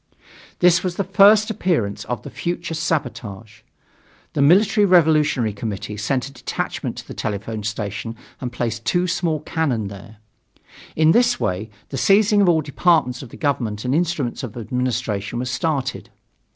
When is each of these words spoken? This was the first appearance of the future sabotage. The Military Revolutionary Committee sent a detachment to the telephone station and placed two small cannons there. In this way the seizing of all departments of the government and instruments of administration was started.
This 0.57 0.83
was 0.83 0.95
the 0.95 1.03
first 1.03 1.51
appearance 1.51 2.05
of 2.05 2.23
the 2.23 2.31
future 2.31 2.73
sabotage. 2.73 3.61
The 4.33 4.41
Military 4.41 4.83
Revolutionary 4.83 5.53
Committee 5.53 5.95
sent 5.95 6.27
a 6.27 6.31
detachment 6.31 6.97
to 6.97 7.07
the 7.07 7.13
telephone 7.13 7.61
station 7.61 8.15
and 8.39 8.51
placed 8.51 8.83
two 8.83 9.05
small 9.05 9.41
cannons 9.41 9.89
there. 9.91 10.17
In 10.95 11.11
this 11.11 11.39
way 11.39 11.69
the 11.89 11.97
seizing 11.99 12.41
of 12.41 12.49
all 12.49 12.61
departments 12.61 13.21
of 13.21 13.29
the 13.29 13.37
government 13.37 13.85
and 13.85 13.93
instruments 13.93 14.41
of 14.41 14.57
administration 14.57 15.37
was 15.37 15.51
started. 15.51 16.09